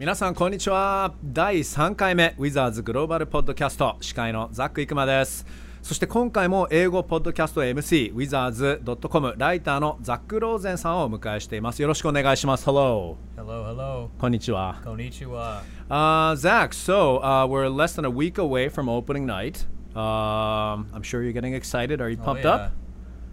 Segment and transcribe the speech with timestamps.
[0.00, 5.44] 皆さんこんにちは第3回目ウィザーズグローバルポッドキャスト司会のザック・イクマです
[5.82, 14.08] そして今回も英語ポッドキャスト MC ウィザーズ .com ライターのザック・ローゼンさんをお迎えしていますよろしくお願いします Hello Hello, hello.
[14.18, 15.60] こんにちは Konnichiwa.
[15.90, 19.66] Uh, Zach, so uh, we're less than a week away from opening night.
[19.94, 22.00] Um, I'm sure you're getting excited.
[22.00, 22.54] Are you Oh, pumped yeah.
[22.54, 22.72] up?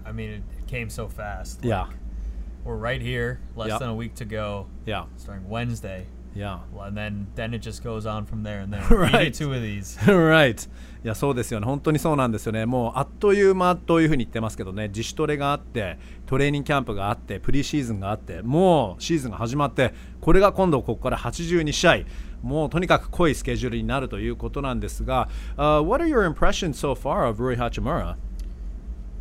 [0.05, 1.63] I mean, it, came so fast.
[1.63, 1.95] Yeah, Like,
[2.65, 3.79] We're right here, less Yep.
[3.79, 6.07] than a week to go, yeah, starting Wednesday.
[6.37, 6.59] Yeah.
[6.71, 8.83] Well, and then then it just goes on from there and there.
[8.89, 9.13] Right.
[9.13, 9.97] We do two of these.
[10.07, 10.69] right.
[11.03, 21.97] いやそうですよね、本当にそうなんですよね、もうあっという間というふうに言ってますけどね、自主トレがあって、トレーニングキャンプがあって、プリシーズンがあって、もうシーズンが始まって、これが今度、ここから82試合、
[22.41, 28.15] もうとにかく濃いスケジュールになるということなんですが、uh, What are your impressions so far of Rui Hachimura?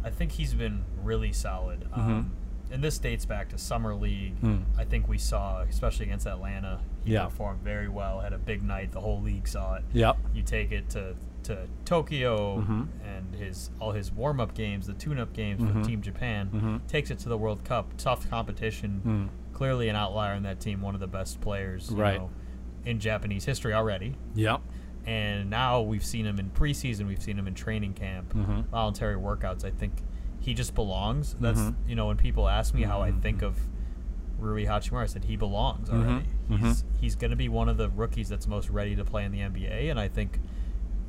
[0.02, 1.86] I think he's been really solid.
[1.92, 2.30] Um,
[2.70, 4.40] and this dates back to summer league.
[4.40, 4.64] Mm.
[4.76, 7.24] I think we saw, especially against Atlanta, he Yeah.
[7.26, 8.20] performed very well.
[8.20, 8.92] Had a big night.
[8.92, 9.84] The whole league saw it.
[9.92, 10.16] Yep.
[10.34, 11.14] You take it to
[11.44, 12.88] to Tokyo Mhm.
[13.04, 15.74] and his all his warm up games, the tune up games Mhm.
[15.76, 16.50] with Team Japan.
[16.52, 16.86] Mhm.
[16.88, 17.92] Takes it to the World Cup.
[17.96, 19.00] Tough competition.
[19.06, 19.54] Mm.
[19.54, 20.82] Clearly an outlier in that team.
[20.82, 22.18] One of the best players, you Right.
[22.18, 22.30] know,
[22.84, 24.16] in Japanese history already.
[24.34, 24.56] Yeah.
[25.06, 27.06] And now we've seen him in preseason.
[27.06, 28.64] We've seen him in training camp, Mhm.
[28.66, 29.64] voluntary workouts.
[29.64, 30.02] I think
[30.46, 31.34] he just belongs.
[31.40, 31.74] That's Mhm.
[31.88, 33.20] you know when people ask me how I Mhm.
[33.20, 33.58] think of
[34.38, 35.94] Rui Hachimura, I said he belongs Mhm.
[36.06, 36.26] already.
[36.50, 36.58] Mhm.
[36.60, 39.32] He's he's going to be one of the rookies that's most ready to play in
[39.32, 40.40] the NBA, and I think.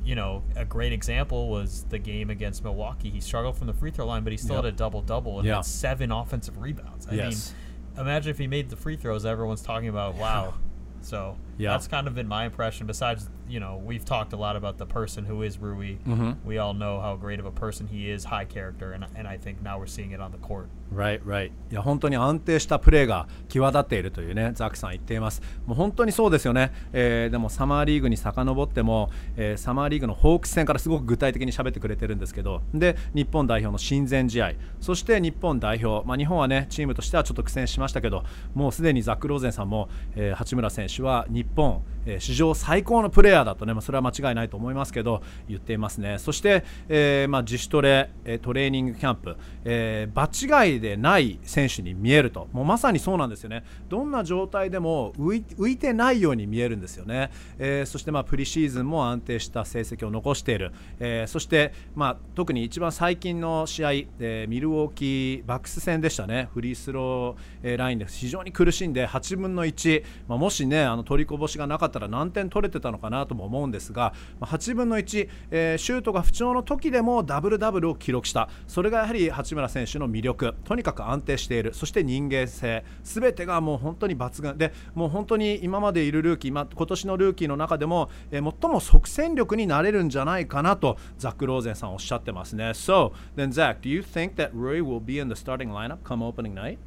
[0.04, 3.10] You know, a great example was the game against Milwaukee.
[3.10, 4.64] He struggled from the free throw line, but he still Yep.
[4.64, 5.56] had a double double and Yeah.
[5.56, 7.06] had seven offensive rebounds.
[7.08, 7.52] I Yes.
[7.94, 10.54] mean, imagine if he made the free throws, everyone's talking about, wow.
[11.02, 11.72] So Yeah.
[11.72, 12.86] that's kind of been my impression.
[12.86, 15.96] Besides, you know, we've talked a lot about the person who is Rui.
[16.06, 16.36] Mhm.
[16.46, 19.38] We all know how great of a person he is, high character, and and I
[19.38, 20.66] think now we're seeing it on the court.
[20.94, 21.50] Right, right.
[21.70, 25.42] いや本当に安定したプレーが際立っているというね、ザックさん言っています。
[25.66, 26.72] もう本当にそうですよね。
[26.92, 38.24] えーでもサマーリーグに遡っても、えーサマーリーグのホークス戦からすごく具体的に喋ってくれてるんですけど、で日本代表の親善試合、そして日本代表、まあ日本はねチームとしてはちょっと苦戦しましたけど、
[38.54, 46.18] もうすでにザックローゼンさんも、えー八村選手は日本、え史上最高のプレーヤーだとね、まあそれは間違いないと思いますけど言っていますね。
[46.18, 53.64] そして、えーまあ自主トレ、えトレーニングキャンプ、えー場違いでない選手に見えると、もうまさにそうなんですよね。
[53.88, 57.30] どんな状態でも浮いてないように見えるんですよね。
[57.58, 60.72] えーそしてまあプリシーズンも安定した成績を残している。
[61.00, 66.48] えそしてまあ特に一番最近の試合、えミルウォーキーバックス戦でしたね。
[66.54, 78.48] フリースロー、えラインで非常に苦しんで8分の1、まあ、もしねあの取りこぼしがなかったら何点取れてたのかなとも思うんですが、ま、8分の1、えーシュートが不調の時でもダブルダブルを記録した。
[78.66, 80.54] それがやはり八村選手の魅力。
[80.64, 81.72] とにかく安定している。
[81.72, 82.84] そして人間性。
[83.04, 92.70] すべてがもう本当に抜群で、もう本当に今までいるルーキー、ま、今年のルーキーの中でも、えー最も即戦力になれるんじゃないかなとザック・ローゼンさんおっしゃってますね。
[92.70, 96.54] So, then Zach, do you think that Rui will be in the starting lineup come opening
[96.54, 96.78] night?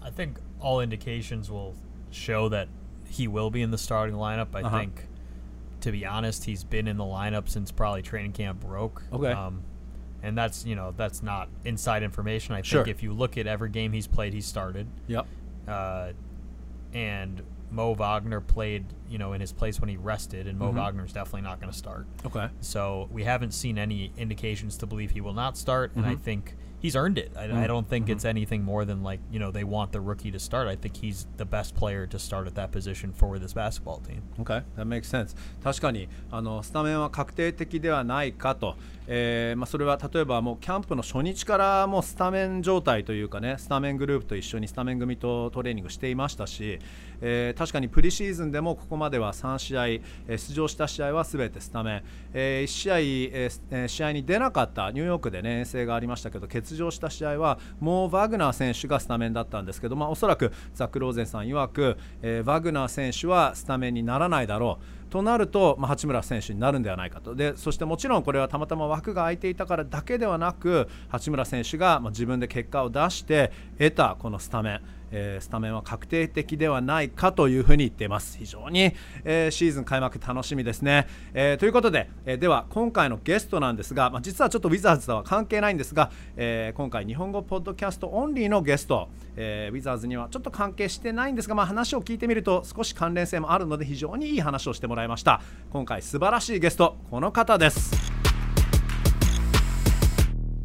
[0.00, 1.74] I think all indications will
[2.10, 2.68] show that
[3.14, 4.48] he will be in the starting lineup.
[4.54, 4.78] I Uh-huh.
[4.80, 5.06] think,
[5.80, 9.02] to be honest, he's been in the lineup since probably training camp broke.
[9.12, 9.30] Okay.
[9.32, 9.62] Um,
[10.22, 12.54] and that's you know that's not inside information.
[12.54, 12.88] I think Sure.
[12.88, 14.86] if you look at every game he's played, he's started.
[15.06, 15.26] Yep.
[15.68, 16.12] uh,
[16.92, 20.76] and Mo Wagner played, you know, in his place when he rested, and Mo Mhm.
[20.76, 22.06] Wagner's definitely not going to start.
[22.26, 22.48] Okay.
[22.60, 26.20] So we haven't seen any indications to believe he will not start, and I Mhm.
[26.20, 27.31] think he's earned it.
[27.37, 28.11] I, I Mm, don't think mhm.
[28.11, 30.67] it's anything more than like you know they want the rookie to start.
[30.67, 34.21] I think he's the best player to start at that position for this basketball team.
[34.39, 35.35] Okay, that makes sense.
[35.63, 38.75] 確かにあのスタメンは確定的ではないかと、
[39.06, 46.78] えーまあ、それは例えばもうキャンプの初日からもうスタメン状態というかねスタメングループと一緒にスタメン組とトレーニングしていましたし、
[47.20, 65.03] えー確かにプリシーズンでもここまでは3試合、えー出場した試合はすべてスタメン、え1試合、えー試合に出なかったニューヨークで、ね、遠征がありましたけど欠場した試合はもうワグナー選手がスタメンだったんですけど、まあ、おそらくザック・ローゼンさん曰く、えーワグナー選手はスタメンにならないだろう。
[65.14, 67.36] となると、まあ、八村選手になるんではないかと。
[67.36, 74.80] でそしてもちろんこれはたまたま枠が空いていたからだけではなく八村選手がま自分で結果を出して得たこのスタメン、
[75.16, 78.36] えースタメンは確定的ではないかというふうに言っています。
[78.36, 78.92] 非常に、
[79.24, 95.40] えーシーズン開幕楽しみですね、えーということで、えーでは今回のゲストなんですが、まあ、実はちょっとウィザーズとは関係ないんですが、えー今回日本語ポッドキャストオンリーのゲスト、えーウィザーズにはちょっと関係してないんですが、まあ、話を聞いてみると少し関連性もあるので非常にいい話をしてもらいました。
[95.70, 98.13] 今回素晴らしいゲストこの方です。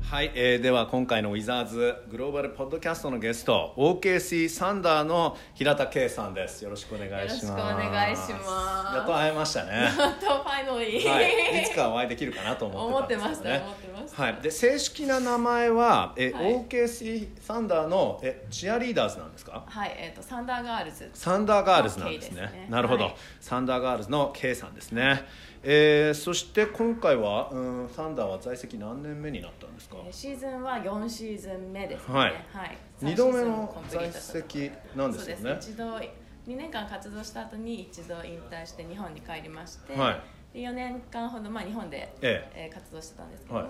[0.09, 6.63] はい、えーでは今回のウィザーズグローバルポッドキャストのゲスト OKC サンダーの平田恵衣さんです。
[6.63, 7.45] よろしくお願いします。
[7.45, 8.95] よろしくお願いします。
[8.95, 9.87] やっと会えましたね。
[9.95, 13.61] と Finally、はい、いつかお会いできるかなと思ってたんですね。
[13.63, 14.23] 思ってました思ってました。
[14.23, 16.55] はい、で正式な名前はえ、はい。
[16.55, 19.63] OKC サンダーのえチアリーダーズなんですか？
[19.67, 21.07] はい、えっ、とサンダーガールズ。
[21.13, 22.41] サンダーガールズなんですね。
[22.41, 22.67] ね。
[22.67, 23.15] なるほど、はい。
[23.39, 25.23] サンダーガールズの K さんですね、
[25.63, 29.97] えーそして今回は、うん、サンダーは在籍何年目になったんですか？
[30.05, 32.13] えーシーズンは4シーズン目ですね。
[32.13, 32.31] はい。
[32.53, 32.77] はい。
[33.01, 35.41] 二度目3シーズンの在籍なんですよね。
[35.43, 35.71] そうです。
[35.71, 36.11] 一度2
[36.57, 40.21] 年間活動した後に一度引退して日本に帰りまして、はい。
[40.53, 42.69] で4年間ほど、まあ、日本で、ええ。
[42.71, 43.69] ー活動してたんですけども、はい。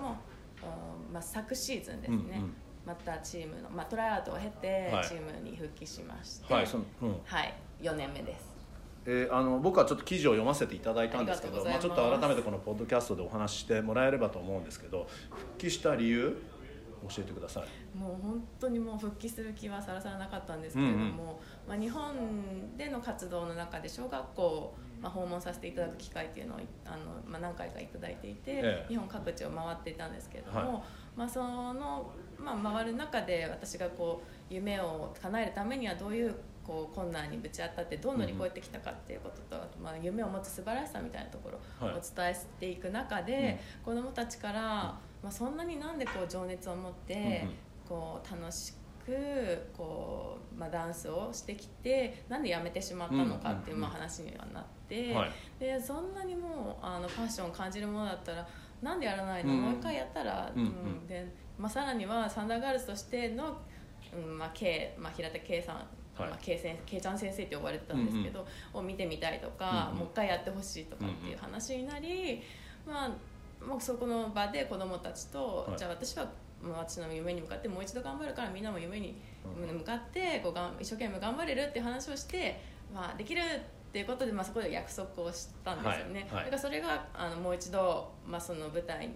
[1.10, 2.54] んまあ、昨シーズンですね、うんうん。
[2.86, 5.04] またチームの、まあ、トライアウトを経てはい。
[5.08, 7.20] チームに復帰しまして、はいそのうん。
[7.24, 8.49] はい、4年目です
[9.06, 16.36] えーあの僕はちょっと記事を読ませていただいたんですけどまあ、ちょっと改めてこのポッドキャストでお話ししてもらえればと思うんですけど復帰した理由
[17.08, 17.98] 教えてください。
[17.98, 21.14] もう本当にもう復帰する気はさらさらなかったんですけれども、うんうん。
[21.68, 28.86] まあ、日本での活動の中で小学校を、まあ、訪問させていただく機会っていうのをあの、まあ、何回かいただいていて、ええ。
[28.88, 30.82] 日本各地を回っていたんですけれども、はい。
[31.16, 36.34] まあ、その、まあ、回る中で私がこう夢を叶えるためにはどういう
[36.66, 42.00] こう困難にぶち当たってどう乗り越えてきたかっていうことと、あとまあ、夢を持つ素晴らしさみたいなところをはい。
[42.14, 44.60] 伝えていく中で、子どもたちから、
[45.22, 47.56] まあ、そんなになんでこう情熱を持って、うんうん。
[47.88, 48.72] こう楽し
[49.04, 55.30] くこう、まあ、ダンスをしてきてなんで辞めてしまったのかっていううんうんうんまあ話にはなって、はい。
[55.58, 58.46] でそんなにもうあのパッションを感じるものだったら
[58.80, 59.62] なんでやらないの、うん。
[59.62, 61.06] もう一回やったら、うんうん。
[61.06, 61.26] で
[61.58, 63.58] まあ、さらにはサンダーガールズとしての、
[64.14, 66.28] うんまあ K まあ、平田圭さんはい。
[66.28, 69.98] まあ、K, 先 K ちゃん先生って呼ばれてたんですけど、を見てみたいとか、うんうん。
[70.00, 72.42] もう一回やってほしいとかっていう話になり、
[72.86, 75.78] まあ、もうそこの場で子どもたちと、はい。
[75.78, 76.26] じゃあ私は
[76.62, 79.18] 私の夢に向かってもう一度頑張るからみんなも夢に
[79.58, 82.60] うん向かってこうがん一生懸命頑張れるっていう話をして、
[82.94, 86.42] まあ、できるっていうことで、まあ、そこで約束をしたんですよね、はい。
[86.42, 86.44] はい。
[86.44, 89.08] だからそれがあのもう一度、まあ、その舞台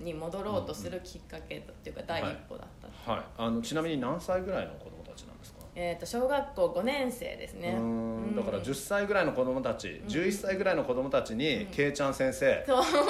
[0.00, 2.68] に戻ろうとするきっかけっていうか第一歩だっ
[3.04, 4.97] た、はい、あのちなみに何歳ぐらいの子供
[5.80, 7.68] えー、と小学校5年生ですね。
[7.68, 7.78] うー
[8.32, 8.34] ん。
[8.34, 12.66] だから10歳ぐらいの子供たち、11歳ぐらいの子供たちに、けいちゃん先生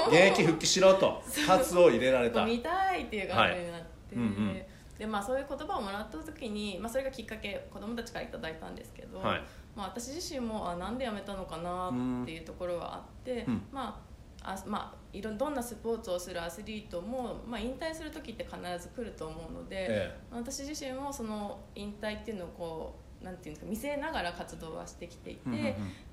[0.09, 2.45] 現役復帰しろと 喝を入れられた。
[2.45, 4.17] 見たいっていう感じになって、はい。
[4.17, 4.63] うんうん。
[4.99, 9.43] でまあ、そういう言葉をもらった時に、まあ、それがきっかけ子供たちからいただいたんですけど、はい。
[9.75, 13.67] まあ、私自身もあなんで辞めたのかなっていうところはあって、うん。
[13.73, 14.08] まあ
[14.53, 25.65] あまあ、いろどんなスポーツをするアスリートも、まあ、引退する時って必ず来ると思うので、え私自身もその引退っていうのをこうなんていうんですか見せながら活動はしてきていて、うんうんうん。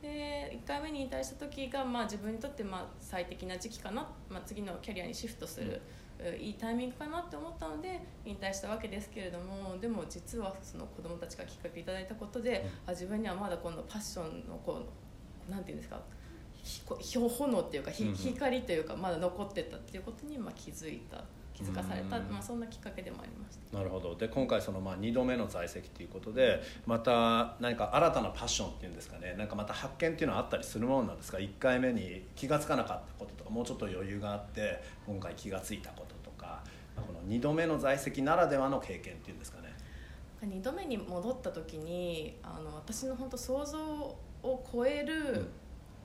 [0.02, 5.82] で1回目に引退した時が、まあ、自分にとってまあ最適な時期かな、まあ、次のキャリアにシフトする、
[6.20, 14.82] ういいタイミングかなって思ったので引退したわけですけれどもでも実はその子どもたちがきっかけいただいたことで、あ自分にはまだ今度パッションのこ
[15.48, 16.00] うなんていうんですか
[17.14, 21.24] 炎っていうか、光というかまだ残ってたっていうことにまあ気づいた
[21.56, 23.78] 気づかされた、うんまあ、そんなきっかけでもありました。
[23.78, 24.14] なるほど。
[24.16, 29.36] で今回そのまあ2度目の在籍ということでまた何か新たなパッションっていうんですかね。
[29.38, 36.62] なんかまた発見っていうのはあったりするものなんですか？1回目に気が付かなかったこととかもうちょっと余裕があって今回気が付いたこととか
[36.96, 39.74] この2度目の在籍ならではの経験っていうんですかね。
[40.42, 45.48] 2度目に戻った時にあの私の本当想像を超える、うん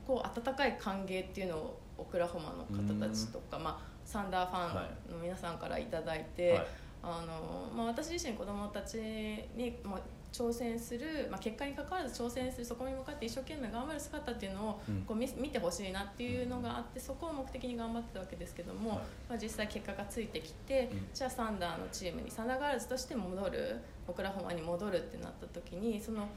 [0.06, 6.66] こう温かい歓迎っていうのをオクラホマの方たちとか、まあ、サンダーファンの皆さんからいただいて、はい。
[7.02, 10.00] あのまあ、私自身子どもたちに、まあ、
[10.32, 15.02] 挑戦する、まあ、結果に関わらず挑戦するそこに向かって一生懸命頑張る姿っていうのをうん。
[15.02, 18.98] こう見見てほしいなっていうのがあってそこを目的に頑張ってたわけですけども、はい。
[19.30, 21.06] まあ、実際結果がついてきて、うん。
[21.14, 26.28] じゃあサンダーのチームにサンダーガールズとして戻るオクラホマに戻るってなった時にその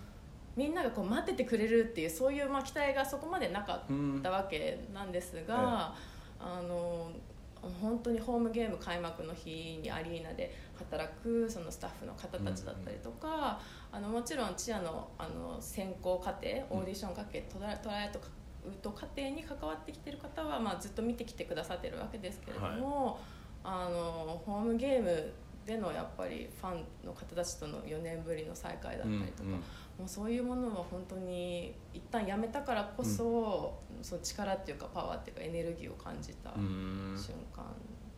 [0.56, 5.96] みんながこう待っててくれるっていうそういうまあ期待がそこまでなかったわけなんですが、
[6.40, 7.12] あの
[7.82, 13.60] 本当にホームゲーム開幕の日にアリーナで働くそのスタッフの方たちだったりとか、
[13.92, 18.20] あのもちろんチアのあの選考過程オーディション過程トラトライアウト
[18.82, 23.20] と過程に関わってきてる方は、まあ、ずっと見てきてくださってるわけですけれども、
[23.64, 25.34] あのホームゲーム
[25.66, 29.64] でのやっぱりファンの方たちとの4年ぶりの再会だったりとか、うんうん
[29.98, 37.64] もうそういうものは本当に一旦やめたからこそ、その力っていうかパワーっていうかエネルギーを感じた瞬間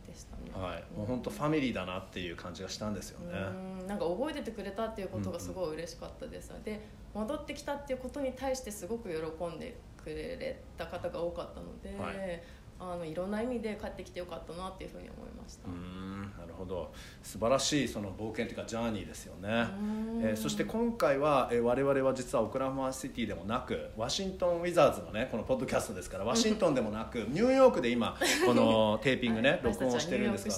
[0.06, 0.50] でしたね。
[0.54, 3.38] はい、もう本当ファミリーだなっていう感じがしたんですよね。
[3.80, 3.86] うん。
[3.86, 6.80] なんか覚えててくれたっていうことがすごい嬉しかったです、で
[7.14, 12.42] 戻ってきたっていうことに対してすごく喜んでくれた方が多かったので、はい
[12.78, 15.68] あのいろんな意味で帰ってきてよかったなっていうふうに思いました。
[15.68, 16.92] うんなるほど。
[17.22, 19.82] 素晴らしいその冒険というかジャーニーですよね、う
[20.18, 20.22] ん。
[20.22, 30.56] えーそして今回は、えー我々は実はオクラホマシティでもなくワシントン・ウィザーズのねこのポッドキャストですから ワシントンでもなくニューヨークで今 このテーピングね、はい録音をしてるんですが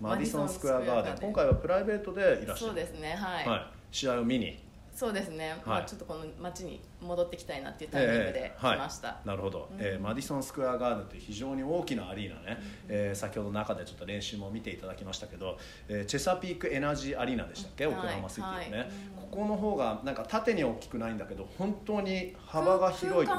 [0.00, 2.56] マディソン・スクエア・ガーデン今回はプライベートでいらっしゃる。
[2.56, 4.70] そうですねはい、はい、試合を見に。
[4.94, 8.78] そうですね、まあ、ちょっとこの街に戻ってきたいなっていうタイミングで来はい。
[8.78, 9.78] ました、なるほど、うん。
[9.80, 18.90] えーマディソン・スクエア・ガーデンという非常に大きなアリーナね、えー先ほど中でちょっと練習も見ていただきましたけど、えーチェサピークエナジーアリーナでしたっけ、はいオクラホマシティのね、はい。
[19.16, 23.34] ここの方がなんか縦に大きくないんだけど本当に幅が広いというか。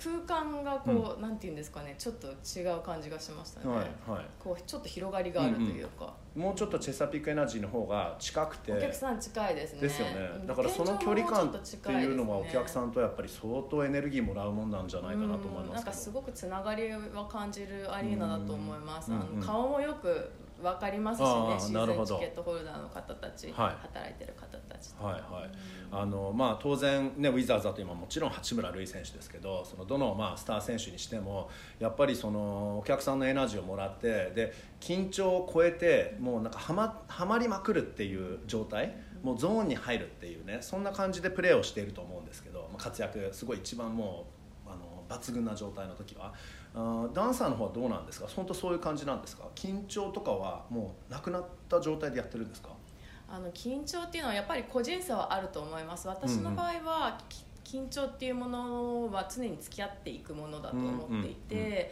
[0.00, 1.94] 空間空間がこう、なんていうんですかね。
[1.98, 4.24] ちょっと違う感じがしましたね、はいはい。
[4.38, 8.72] こうちょっと広がりがあるというか、もうちょっとチェサピークエナジーの方が近くて。
[8.72, 9.80] お客さん近いですね。
[9.82, 10.14] ですよね。
[10.36, 15.92] うんだからその距離感っていうのはお客さんとやっぱり相当エネルギーもらうもんなんじゃないかなと思いますけど。
[15.92, 20.30] かすごくつながりは感じるアリーナだと思います、あの顔もよく
[20.62, 21.28] 分かりますしね。
[21.58, 25.04] シーズンチケットホルダーの方たち、はい働いてる方たちと。
[25.04, 25.50] はいはい。
[25.92, 44.26] あのまあ、当然、ね、ウィザーズだと今もちろん八村塁選手ですけどそのどの、まあ、スター選手にしてもやっぱりそのお客さんのエナジーをもらってで緊張を超えてもうなんかはまはまりまくるっていう状態もうゾーンに入るっていうねそんな感じでプレーをしていると思うんですけど、まあ、活躍すごい一番も
[44.66, 46.32] うあの抜群な状態の時は。
[46.72, 48.28] あーダンサーの方はどうなんですか？
[48.28, 49.42] 本当そういう感じなんですか？
[49.56, 52.68] 緊張とかはもうなくなった状態でやってるんですか？
[53.28, 56.06] あの緊張っていうのはやっぱり個人差はあると思います。
[56.06, 57.44] 私の場合は、き
[57.76, 61.84] 緊張っていうものは常に付き合っていくものだと思っていて、うんうんうんや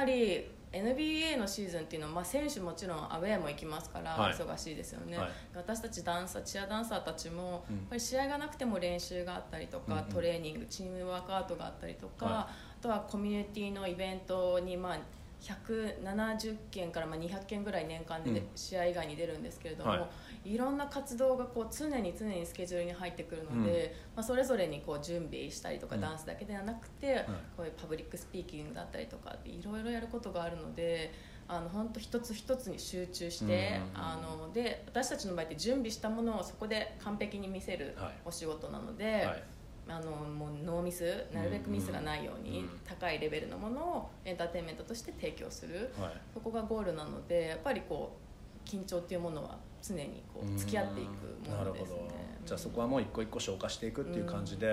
[0.00, 4.32] っぱり NBA のシーズンっていうのは、まあ、選手もちろんアウェーも行きますから、はい。
[4.32, 5.28] 忙しいですよね、はい。
[5.54, 7.76] 私たちダンサーチアダンサーたちも、うん。
[7.76, 10.04] やっぱり試合がなくても練習があったりとか、うんうん。
[10.06, 12.34] トレーニングチームワークアウトがあったりとか、はい。
[12.36, 12.48] あ
[12.80, 14.98] とはコミュニティのイベントに、まあ、
[15.42, 18.42] 170件からまあ200件ぐらい年間でうん。
[18.54, 20.08] 試合以外に出るんですけれども、は
[20.44, 20.54] い。
[20.54, 26.00] いろんな活動がこう常に常にスケジュールに入ってくるので、まあ、それぞれにこう準備したりとか、うん。
[26.00, 31.12] ダンスだけではなくて、こういう public speaking だったりとかいろいろやることがあるので
[31.48, 34.00] あの本当一つ一つに集中して、うん。
[34.00, 38.12] あので私たちの場合って準備したものをそこで完璧に見せるはい。
[38.24, 39.24] お仕事なので。
[39.26, 39.42] はい
[39.88, 42.70] あのもうノーミスなるべくミスがないように、うん。
[42.84, 46.12] 高いレベルのものをエンターテインメントとして提供する、はい。
[46.32, 48.16] そこがゴールなのでやっぱりこ
[48.64, 51.98] う緊張っていうものは常にこう付き合っていくものですね。
[52.44, 54.68] じゃあそこはもう一個一個消化していくっていう感じで、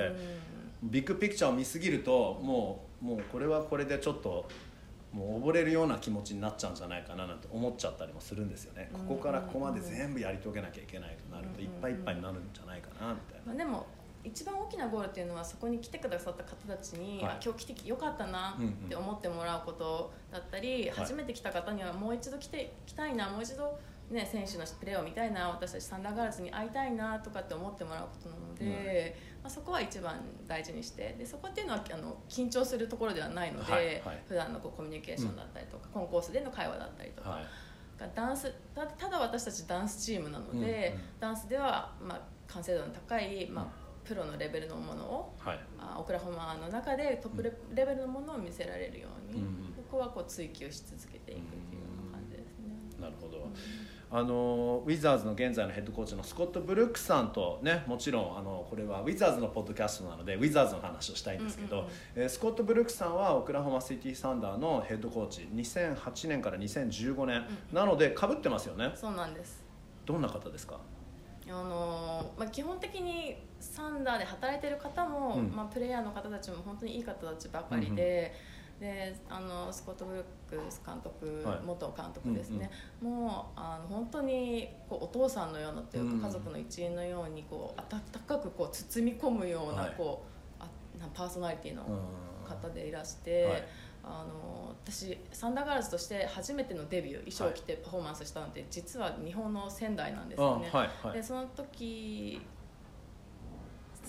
[0.82, 0.92] うん。
[0.92, 4.48] ビッグピクチャーを見すぎるともうもうこれはこれでちょっと
[5.12, 13.42] もう溺れるような気持ちになっちゃうんじゃないかななんて思っちゃったりもするんですよね、ここからここまで全部やり遂げなきゃいけないとなるといっぱいいっぱいになるんじゃないかなみたいな。
[13.48, 13.88] まあ、でも
[14.30, 17.32] 一番大きなゴールっていうのはそこに来てくださった方たちに、はい。
[17.34, 23.80] あ今日来てよかったなって思ってもらうことだったり、はい初めて来た方にはもう一度来て来たいなもう一度、
[24.12, 30.16] ね、選手のプレーを見たいな私たちサンダーガールズに会いたいなとかって思ってもらうことなので、まあ、そこは一番
[30.48, 34.24] 大事にしてでそこっていうのはあの緊張するところではないので、はいはい。
[34.28, 37.30] 普段のこうコミュニケーションだったりとか、コンコースでの会話だったりとか。
[37.32, 37.46] はい。
[38.16, 41.20] ダンスたただ私たちダンスチームなので、うんうん。
[41.20, 45.60] ダンスでは、まあ、完成度の高い、まあ、プロのレベルのものをはい。
[45.78, 49.48] あオクラホマの中でトップレ,、レベルのものを見せられるように、うん。
[49.48, 52.76] うんそこはこう追求し続けていくっていうような感じですね。
[53.02, 53.48] なるほど、
[54.12, 61.94] あのウィザーズの現在のヘッドコーチのスコット・ブルックスさんとねもちろんあのこれはウィザーズのポッドキャストなのでウィザーズの話をしたいんですけど、うんうんうん。
[62.18, 68.92] えースコット・ブルックスさんはオクラホマシティ・サンダーのヘッドコーチ2008年から2015年、なのでかぶってますよね。
[68.94, 69.64] そうなんです。
[70.06, 70.80] どんな方ですか？
[71.52, 75.52] あのまあ、基本的にサンダーで働いてる方も、うん。
[75.56, 78.34] まあ、プレイヤーの方たちも本当にいい方たちばかりで,、
[78.80, 81.60] であのスコット・ブルックス監督、はい。
[81.66, 82.70] 元監督ですね、
[83.02, 89.94] もうあの本当にこうお父さんのようなというか、うん家族の一員のようにこう温かくこう包み込むような,、はい。
[89.98, 90.24] こ
[90.60, 90.66] うあ
[91.00, 92.50] なパーソナリティのうん。
[92.50, 93.46] 方でいらして。
[93.46, 93.64] はい
[94.04, 101.14] あの私サンダーガールズとして初めてのデビュー衣装を着てパフォーマンスしたのって、実は日本の仙台なんですよね、あはいはい。
[101.14, 102.42] でその時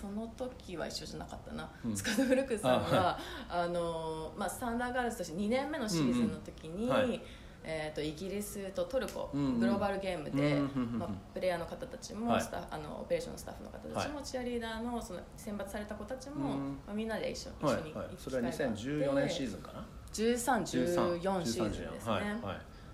[0.01, 1.97] その時は一緒じゃなかったな、うん。
[1.97, 3.19] スカド・フルクさんは
[3.49, 7.23] あの、まあ、サンダーガールズとして2年目のシーズンの時に、うんうんはい
[7.63, 9.61] えー、とイギリスとトルコ、うんうん。
[9.61, 10.99] グローバルゲームで、うんうんうんうん。
[10.99, 12.43] まあ、プレイヤーの方たちも、はい。
[12.43, 16.79] スタあのオペレーションのスタッフの方たちも、はチアリーダーのその選抜された子たちも、うん。
[16.87, 22.13] まあ、みんなで一緒一はい緒にはい行くそれは機会があって2014年シーズンかな？13、14シーズンですね。
[22.13, 22.41] はいはい。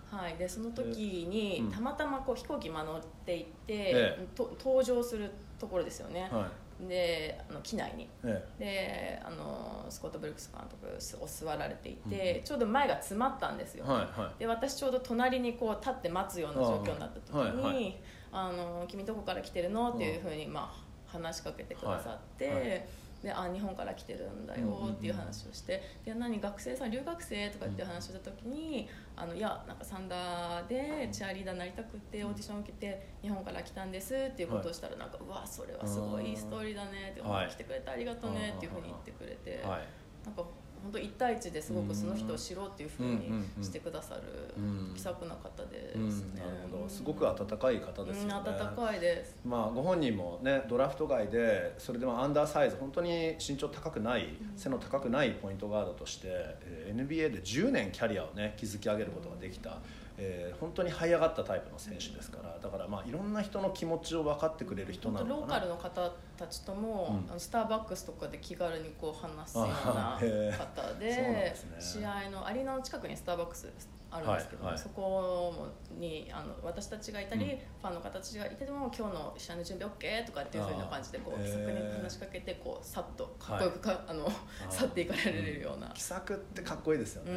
[0.08, 1.70] はい、でその時に、うん。
[1.70, 4.26] たまたまこう飛行機間乗っていって、ええ。
[4.34, 8.08] と搭乗するところですよね、はいであの機内に。
[8.24, 14.40] えであのスコット・ブルックス監督を座られていて、ちょうど前が詰まったんですよ、はいはい。
[14.40, 17.96] で私ちょうど隣にこう立って待つような状況になった時に「あはいはい。
[18.32, 22.48] あの君どこから来てるの?」っていうふうに、まあ、話しかけてくださって。
[22.48, 22.88] はいはい
[23.26, 37.48] であ日本から来てるんだよっていう話をして「で何学生さん留学生?」とかっていう話をした時に「あのいやなんかサンダーでチアリーダーになりたくてオーディション受けて日本から来たんです」っていうことをしたらなんか「うわそれはすごいいいストーリーだね」ってはい。
[37.48, 39.60] 来てくれてありがとうねっていうふうに言ってくれて。
[39.66, 39.82] はい。
[40.24, 40.44] なんか
[40.86, 44.22] 本当一対一ですごくその人を知ろうっていうふうにしてくださる
[44.56, 44.92] うん。
[44.94, 46.08] 気さくな方ですうん。
[46.34, 46.42] ね。
[46.88, 49.36] すごく温かい方ですよね、うん温かいです。
[49.44, 56.28] まあ、ご本人もねドラフト外でそれでもアンダーサイズ本当に身長高くない背の高くないポイントガードとして、
[56.62, 59.78] えー NBA で10年キャリアをね築き上げることができた、
[60.18, 65.46] えー本当に這い上がったタイプの選手ですからだからまあいろんな人の気持ちを分かってくれる人なのかな。
[65.58, 67.40] カルの方たちとも、うん。
[67.40, 70.18] スターバックスとかで気軽にこう話すような
[70.56, 71.54] 方でね。
[71.78, 73.70] 試合のアリーナの近くにスターバックス
[74.16, 74.82] あるんですけど、はいはい。
[74.82, 75.66] そこ
[75.98, 77.50] にあの私たちがいたり、うん。
[77.58, 85.88] ファンの方たちがいても今日の試合の準備 OK とかっていうふうな感じでこう気さくに話しかけてこうさっとかっこよくか、あのあー去っていかれるような。
[85.94, 87.32] 気さくってかっこいいですよね、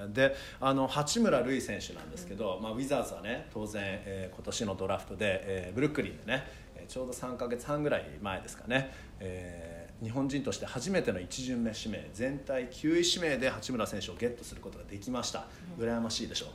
[0.00, 6.44] うんであの八村塁選手なんですけど、まあ、ウィザーズはね当然、えー今年のドラフトで、えーブルックリンでね、
[6.76, 15.46] えーちょうど3か月半ぐらい前ですかね、えー日本人として初めての1巡目指名全体9位指名で八村選手をゲットすることができました。
[15.78, 16.48] 羨ましいでしょう。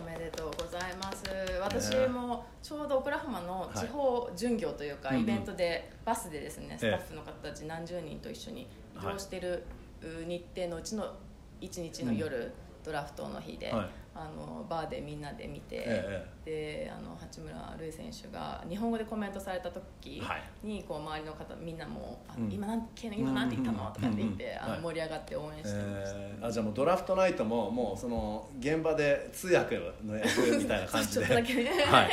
[0.00, 1.24] おめでとうございます。
[1.60, 5.22] 私もちょうどオクラホマの地方巡業というか、はい。
[5.22, 6.78] イベントでバスでですね、ええ。
[6.78, 9.64] スタッフの方たち何十人と一緒に移動してる
[10.02, 11.14] う日程のうちの
[11.60, 12.52] 1日の夜、
[12.84, 26.18] ドラフトの日で、はいあのバーでみんなで見て、えであの八村塁選手が日本語でコメントされた時はいに、こう周りの方みんなも「あうん今なんて今なんて言ったの?」とかって言って、あの盛り上がって応援してました。
[26.18, 32.10] えーあじゃあもうドラフトナイトももうその現場で通訳の役みたいな感じちょでっとだけねはい、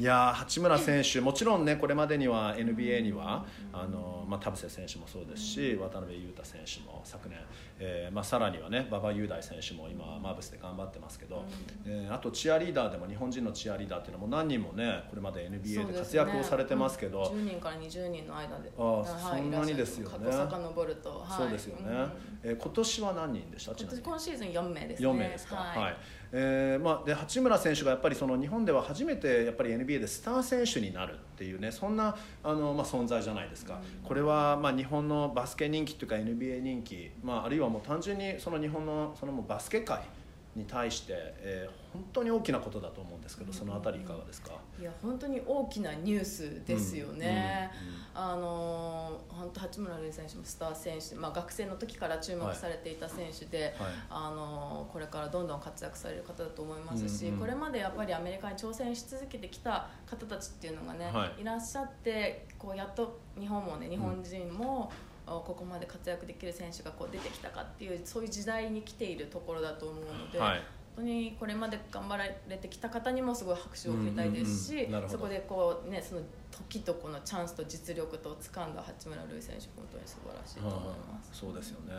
[0.00, 7.38] いやー八村選手もちろんねこれまでには NBA にはあの、まあ、田臥選手もそうですし渡辺裕太選手も昨年、
[7.78, 11.44] えーまあ、さらにはね馬場雄大選手も今マーブスで頑張ってますけど、
[11.86, 20.16] えーあとチアリーダーでも日本人のチアリーダーっていうのも何人もねこれまで NBA で活躍をされてますけど10人から20人の間でああそんなにですよね。
[20.18, 22.10] 過去遡ると、はい、そうですよね、うん。
[22.42, 23.72] えー今年は何人でした？
[24.02, 25.08] 今シーズン4名ですね。
[25.08, 25.78] 4名ですか、はい。
[25.78, 25.96] はい
[26.36, 40.02] えーまあ、で八村選手がやっぱりその日本では初めてやっぱり NBA でスター選手になるっていうねそんなあの、まあ、存在じゃないですか、これは、まあ、日本のバスケ人気というか NBA 人気、まあ、あるいはもう単純にその日本のそのもうバスケ界
[40.54, 47.70] に対して、えー本当に大きなことだと思うんですけどそのあたりいかがですか、いや本当に大きなニュースですよね、
[48.12, 53.92] あのー本当八村塁選手もスター選手、まあ、学生の時から注目されていた選手で、はい。
[54.10, 61.42] あのーこれからどんどん活躍される方だと思いますし、うんうんこれまでやっぱりアメリカに挑戦し続けてきた方たちっていうのがね、はい。
[61.42, 70.38] い、らっしゃってこうやっと日本もね日本人も、あここまで活躍できる選手がこう出てきたかっていうそういう時代に来ているところだと思うので。
[70.38, 70.62] はい
[70.96, 76.20] 本当にこれまで頑張られてきた方にもすごい拍手を送りたいですし、うんうんうんそこでこうねその
[76.52, 81.30] 時とこのチャンスと実力と掴んだ八村塁選手本当に素晴らしいと思います。
[81.32, 81.92] そうですよね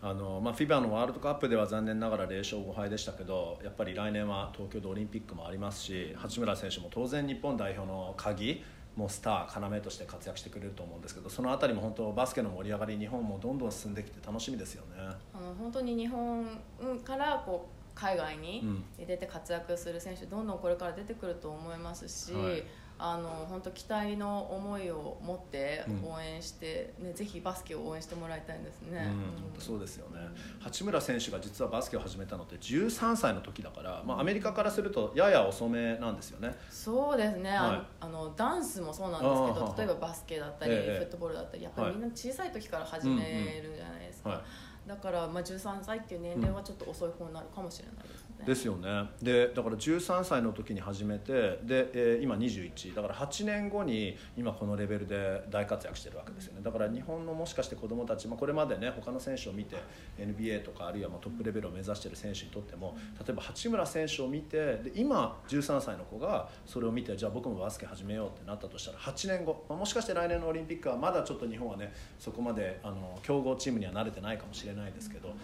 [0.00, 8.64] あの、まあ、FIBA のワールドカップでは残念ながら0勝5敗でしたけどやっぱり来年は東京でオリンピックもありますし八村選手も当然日本代表の鍵
[8.96, 15.02] もうスター要として活躍してくれると思うんですけどその辺りも本当バスケの盛り上がり日本もどんどん進んできて楽しみですよね。
[15.34, 16.60] あの本当に日本
[17.04, 22.62] からこう海外に出て活躍する選手どんどんこれから出てくると思いますし、はい
[23.04, 26.12] あの本当期待の思いを持ってうん。
[26.12, 29.08] 応援して、ねぜひバスケを応援してもらいたいんですね。
[29.56, 30.20] うん、そうですよね。
[30.60, 36.54] 八村選手が実はバスケを始めたのって13歳の時だから、まあ、アメリカからするとやや遅めなんですよね。
[36.70, 37.86] そうですね、あのはい。
[38.00, 44.88] あのダンスもそうなんですけど例えばバスケだったり、ええフットボールだったりやっぱりみんな小さい時から始めるじゃないですか、はい。
[44.88, 48.31] だから、まあ、13歳っていう年齢はちょっと遅い方になるかもしれないですね。
[48.46, 49.10] ですよね。
[49.22, 56.60] でだから13歳の時に始めてで、えー今21だから8年後に今このレベルで大活躍してるわけですよね。
[56.62, 59.76] だから日本のもしかして子供たち、まあ、これまでね他の選手を見て
[60.18, 75.34] NBA とかあるいはまあトップレベルを目指してる選手にとっても例えば八村選手を見てで今13歳の子がそれを見てじゃあ僕もバスケ始めようってなったとしたら8年後、まあ、もしかして来年のオリンピックはまだちょっと日本はねそこまであの強豪チームには慣れてないかもしれないですけど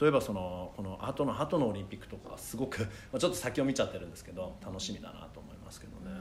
[0.00, 2.80] 例えばそのこの後の後のオリンピックとかはすごく
[3.12, 6.14] まあちょっと先を見ちゃってるんですけど楽しみだなと思いますけどね。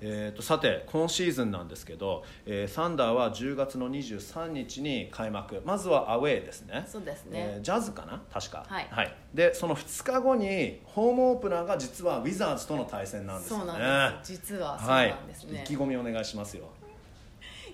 [0.00, 5.60] えー、とさて今シーズンなんですけど、えーサンダーは10月の23日に開幕。
[5.64, 6.84] まずはアウェーですね。
[6.86, 7.54] そうですね。
[7.56, 8.22] えージャズかな？
[8.32, 8.64] 確か。
[8.68, 9.16] はい。
[9.34, 13.64] でその2日後にホームオープナーが実はウィザーズとの対戦なんですよね。
[13.66, 14.32] そうなんです。
[14.32, 16.68] 実はそうはいなんですね、意気込みお願いしますよ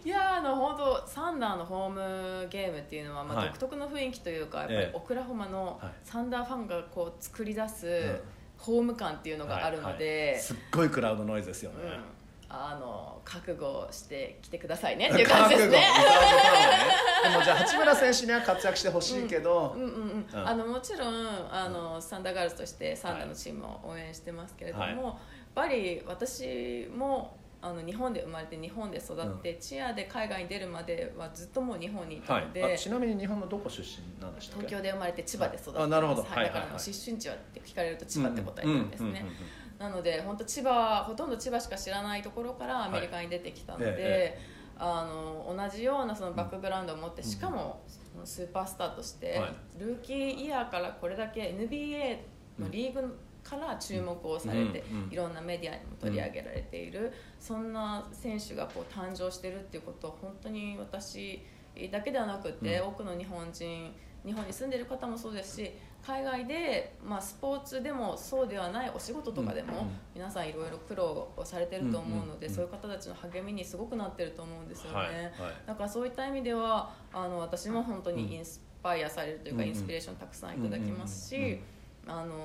[0.04, 3.48] いやーあの本当サンダーのホームゲームっていうのは、まあはい。
[3.48, 4.80] 独特の雰囲気というかやっぱええ。
[4.86, 5.92] りオクラホマのはい。
[6.02, 8.20] サンダーファンがこう作り出すん。
[8.58, 10.02] ホーム感っていうのがあるのはいはい。
[10.02, 12.00] で、すっごいクラウドノイズですよね、うん、
[12.48, 15.86] あの覚悟してきてくださいねっていう感じですね。
[17.24, 20.26] でもじゃあ八村選手には活躍してほしいけど、うんうんうん。
[20.32, 20.48] うん。
[20.48, 24.94] あのもちろんあの、サンダーガールズとしてサンダーのチームを応援してますけれども、はい。
[24.96, 25.14] やっ
[25.54, 27.36] ぱり私も
[27.66, 32.46] あの日本で生まれて日本で育って、チアで海外に出るまではずっともう日本にいたはい。
[32.46, 34.66] ので、あちなみに日本のどこ出身なんでしたっけ？
[34.66, 36.22] 東京で生まれて千葉で育ってます、あなるほど。
[36.22, 36.60] はいはいはいはい。
[36.60, 39.34] だから出身地はって聞かれると千葉って答えるんですね、うんうんうんうん。
[39.78, 44.38] なので本当千葉ほとんど千葉しか知らないところからアメリカに出てきたので、はいえ
[44.76, 47.80] あの同じようなそのバックグラウンドを持って、しかも
[48.24, 49.52] スーパースターとして、はい。
[49.78, 52.18] ルーキーイヤーからこれだけ NBA
[52.60, 55.12] のリーグから注目をされて、うんうん。
[55.12, 57.12] いろんなメディアにも取り上げられている、
[57.46, 61.44] そんな選手がこう誕生してるっていうことは本当に私
[61.92, 62.88] だけではなくて、うん。
[62.88, 63.92] 多くの日本人
[64.24, 65.70] 日本に住んでる方もそうですし
[66.06, 75.32] 海外で、まあ、スポーツでもそうではないお仕事とかでも、皆さんいろいろ苦労をされてると思うので、そういう方たちの励みにすごくなってると思うんですよね、はいはい。
[75.66, 81.60] だからそういった意味ではあの私も本当にインスパイアされるというか、うんインスピレーションたくさんいただきますし、
[82.06, 82.36] あの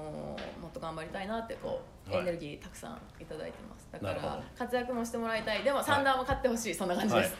[0.62, 1.80] もっと頑張りたいなってこう、はい
[2.12, 3.88] エネルギーたくさんいただいてます。
[3.91, 5.63] だから活躍もしてもらいたい。
[5.63, 7.36] でもサンダーも勝ってほしい、そんな感じです、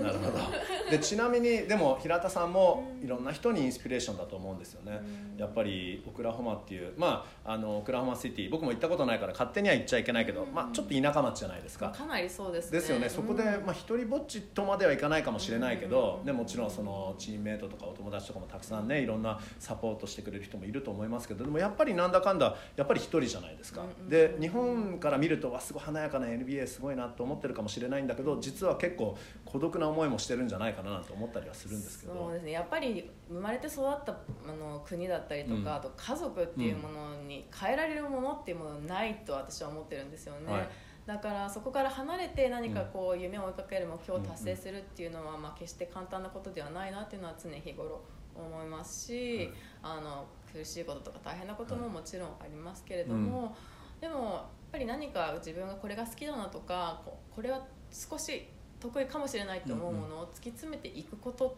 [0.00, 0.38] なるほど。
[0.90, 5.00] でちなみにでも平田さんもいろんな人にインスピレーションだと思うんですよね、
[5.36, 12.78] やっぱりオクラホマっていうまああのオクラホマシティ僕も行ったことないから勝手には行っちゃいけないけど、まあ、ちょっと田舎町じゃないですか、かなりそうですね。
[12.78, 32.14] ですよね、そこで、うんまあ、一人ぼっちとまではいかないかもしれないけど、でもちろんそのチームメートとかお友達とかもたくさんねいろんなサポートしてくれる人もいると思いますけどでもやっぱりなんだかんだやっぱり一人じゃないですか、で日本から見るとわすごい華やかな NBA すごいなと思ってるかもしれないんだけど実は結構孤独な思いもしてるんじゃないかななんて思ったりはするんですけど。
[32.14, 32.52] そうですね。
[32.52, 35.68] やっぱり生まれて育ったあの国だったりとか、うん。
[35.68, 40.68] あと家族っていうものに変えられるものっていうものないと私は思ってるんですよね、はい。
[41.06, 48.00] だからそこから離れて何かこう夢を追いかける目標を達成するっていうのは、まあ、決して簡単なことではないなっていうのは常日頃
[48.34, 49.50] 思いますし、
[49.82, 53.54] あの苦しいこととか大変なことももちろんありますけれども、
[54.02, 57.62] でもやっぱり何か自分がこれが好きだなとかこれは
[57.92, 58.48] 少し
[58.80, 61.56] 得意かもしれないと思うものを突き詰めていくこと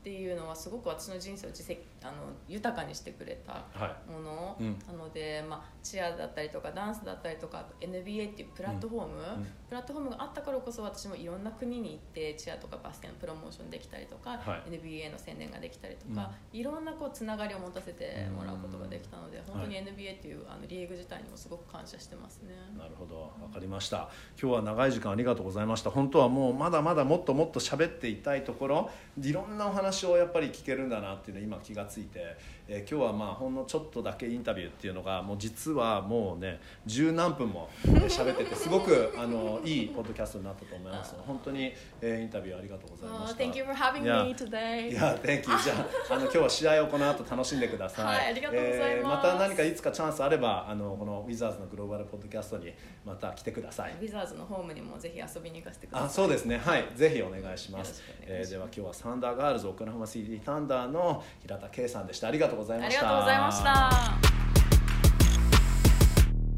[0.00, 2.12] っていうのはすごく私の人生を実績あの
[2.46, 4.10] 豊かにしてくれたはい。
[4.10, 4.78] もの、うん。
[4.86, 9.46] なので、まあ、チアだったりとかダンスだったりとか NBA っていうプラットフォーム、うん。
[9.68, 14.70] プラットフォームがあったからこそ私もいろんな国に行ってチアとかバスケのプロモーションできたりとか、はい。
[14.70, 22.54] NBA の宣伝ができたりとか、いろんなこうつながりを持たせてもらうことができたので、本当に NBA っていうあのリーグ自体にもすごく感謝してますね。
[22.76, 23.32] なるほど。
[23.42, 24.08] わかりました。
[24.40, 25.90] 今日は長い時間ありがとうございました。
[25.90, 32.36] 本当はもうまだまだもっともっと喋っていたいところいろんなお話をやっぱり聞けるんだなっていうの今気がついて、
[32.70, 44.90] えー今日はまあほんのちょっとだけインタビューっていうのがもう実はもうね十何分もえー喋っててすごく あのいいポッドキャストになったと思います本当に、えーインタビューありがとうございま Oh, した thank you for having me today.
[44.90, 45.74] いや、Thank you じゃ
[46.10, 48.04] あ、あの今日は試合をこの後楽しんでください。
[48.04, 52.72] はいありがとうございますえーまた何かいつかチャンスあれば、あのこのウィザーズのグローバルポッドキャストに
[53.04, 53.92] また来てください。
[54.00, 56.06] ウィザーズのホームにもぜひ遊びに行かせてください。
[56.06, 56.58] あ、そうですね。
[56.58, 62.28] はい、ぜひお願いしますしえーでは今日はサンダーガールズオクラホマシティタンダーの平田圭さんでした。
[62.28, 63.00] ありがとうございました。
[63.00, 64.28] ありがとうございました。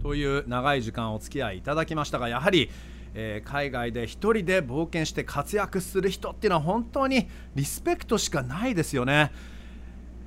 [0.03, 2.71] という長い時間お付き合いいただきましたがやはり、
[3.15, 9.31] えー海外で一人で冒険して活躍する人っていうのは本当にリスペクトしかないですよね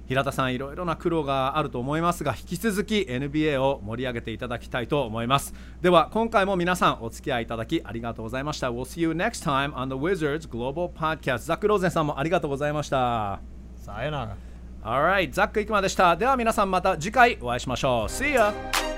[0.08, 13.40] 平田さんいろいろな苦労があると思いますが引き続き NBA を盛り上げていただきたいと思いますでは今回も皆さんお付き合いいただきありがとうございました We'll see you next time on the Wizards Global Podcast ザック・ローゼンさんもありがとうございました
[13.86, 14.53] Sayonara.
[14.84, 18.93] Alright ザック・イクマでしたでは皆さんまた次回お会いしましょう See ya!